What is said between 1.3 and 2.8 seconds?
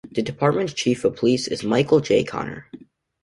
is Michael J. Conner.